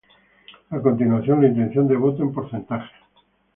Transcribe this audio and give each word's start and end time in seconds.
A 0.75 0.79
continuación, 0.81 1.41
la 1.43 1.49
intención 1.49 1.87
de 1.87 1.95
voto 1.95 2.23
en 2.23 2.33
porcentaje. 2.33 2.95